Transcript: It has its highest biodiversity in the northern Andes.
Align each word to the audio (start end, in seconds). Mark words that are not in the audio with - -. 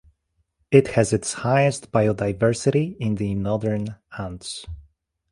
It 0.71 0.87
has 0.97 1.13
its 1.13 1.31
highest 1.33 1.91
biodiversity 1.91 2.97
in 2.99 3.13
the 3.13 3.35
northern 3.35 3.97
Andes. 4.17 4.65